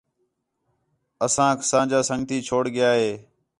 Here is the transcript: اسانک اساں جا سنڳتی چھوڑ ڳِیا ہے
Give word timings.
اسانک 1.25 1.57
اساں 1.63 1.83
جا 1.91 1.99
سنڳتی 2.09 2.37
چھوڑ 2.47 2.63
ڳِیا 2.73 2.89
ہے 2.99 3.11